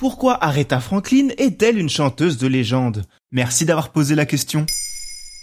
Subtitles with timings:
[0.00, 3.02] Pourquoi Aretha Franklin est-elle une chanteuse de légende?
[3.32, 4.64] Merci d'avoir posé la question.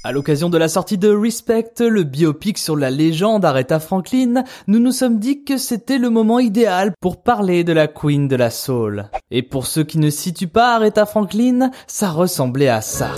[0.04, 4.80] À l'occasion de la sortie de Respect, le biopic sur la légende Aretha Franklin, nous
[4.80, 8.50] nous sommes dit que c'était le moment idéal pour parler de la Queen de la
[8.50, 9.12] Soul.
[9.30, 13.12] Et pour ceux qui ne situent pas Aretha Franklin, ça ressemblait à ça.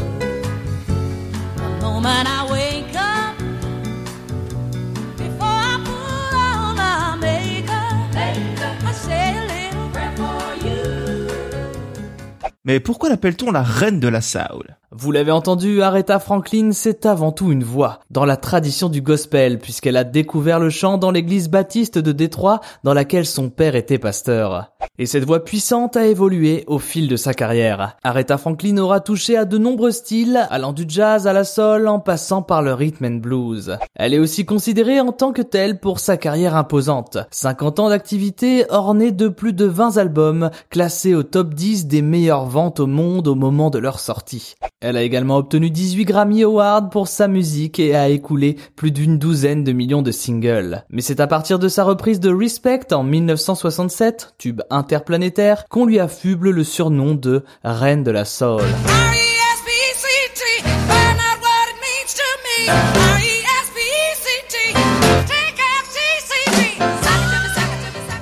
[12.69, 17.31] Mais pourquoi l'appelle-t-on la reine de la soul vous l'avez entendu, Aretha Franklin, c'est avant
[17.31, 21.47] tout une voix, dans la tradition du gospel, puisqu'elle a découvert le chant dans l'église
[21.47, 24.71] baptiste de Détroit, dans laquelle son père était pasteur.
[24.97, 27.97] Et cette voix puissante a évolué au fil de sa carrière.
[28.03, 31.99] Aretha Franklin aura touché à de nombreux styles, allant du jazz à la soul en
[31.99, 33.77] passant par le rhythm and blues.
[33.95, 37.19] Elle est aussi considérée en tant que telle pour sa carrière imposante.
[37.29, 42.47] 50 ans d'activité ornée de plus de 20 albums, classés au top 10 des meilleures
[42.47, 44.55] ventes au monde au moment de leur sortie.
[44.81, 49.17] Elle a également obtenu 18 Grammy Awards pour sa musique et a écoulé plus d'une
[49.17, 50.85] douzaine de millions de singles.
[50.89, 55.99] Mais c'est à partir de sa reprise de Respect en 1967, tube interplanétaire, qu'on lui
[55.99, 58.61] affuble le surnom de Reine de la Soul.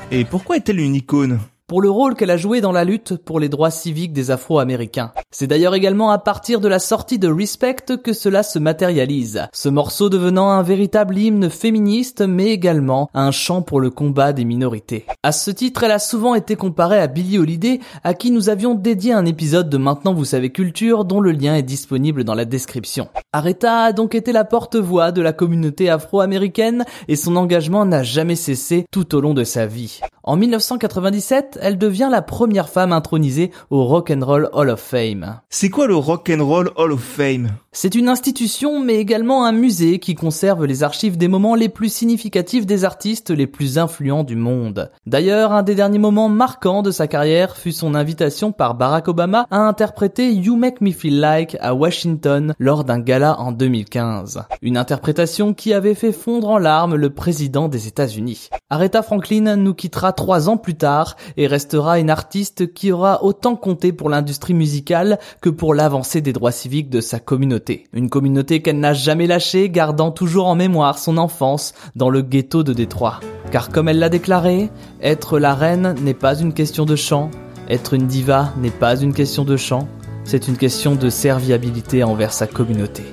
[0.09, 1.39] Et pourquoi est-elle une icône?
[1.67, 5.11] Pour le rôle qu'elle a joué dans la lutte pour les droits civiques des Afro-Américains.
[5.31, 9.67] C'est d'ailleurs également à partir de la sortie de Respect que cela se matérialise, ce
[9.67, 15.05] morceau devenant un véritable hymne féministe mais également un chant pour le combat des minorités.
[15.23, 18.73] À ce titre, elle a souvent été comparée à Billie Holiday, à qui nous avions
[18.73, 22.45] dédié un épisode de Maintenant vous savez culture dont le lien est disponible dans la
[22.45, 23.09] description.
[23.33, 28.37] Aretha a donc été la porte-voix de la communauté afro-américaine et son engagement n'a jamais
[28.37, 29.99] cessé tout au long de sa vie.
[30.27, 35.39] En 1997, elle devient la première femme intronisée au Rock and Roll Hall of Fame.
[35.49, 37.51] C'est quoi le Rock and Roll Hall of Fame?
[37.71, 41.93] C'est une institution mais également un musée qui conserve les archives des moments les plus
[41.93, 44.91] significatifs des artistes les plus influents du monde.
[45.05, 49.47] D'ailleurs, un des derniers moments marquants de sa carrière fut son invitation par Barack Obama
[49.49, 54.41] à interpréter You Make Me Feel Like à Washington lors d'un gala en 2015.
[54.61, 58.49] Une interprétation qui avait fait fondre en larmes le président des États-Unis.
[58.69, 63.55] Aretha Franklin nous quittera trois ans plus tard et restera une artiste qui aura autant
[63.55, 67.85] compté pour l'industrie musicale que pour l'avancée des droits civiques de sa communauté.
[67.93, 72.63] Une communauté qu'elle n'a jamais lâchée, gardant toujours en mémoire son enfance dans le ghetto
[72.63, 73.21] de Détroit.
[73.51, 74.69] Car comme elle l'a déclaré,
[75.01, 77.31] être la reine n'est pas une question de chant,
[77.69, 79.87] être une diva n'est pas une question de chant,
[80.23, 83.03] c'est une question de serviabilité envers sa communauté.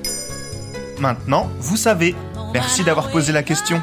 [0.98, 2.14] Maintenant, vous savez.
[2.54, 3.82] Merci d'avoir posé la question.